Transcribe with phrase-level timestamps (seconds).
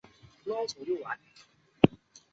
[0.47, 0.95] 曾为成员。